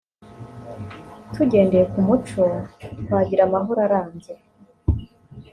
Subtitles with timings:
[1.33, 2.43] tugendeye ku muco
[3.01, 4.33] twagira amahoro arambye